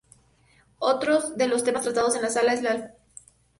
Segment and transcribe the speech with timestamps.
[0.79, 3.05] Otro de los temas tratados en esta sala, es la alfarería olmeca.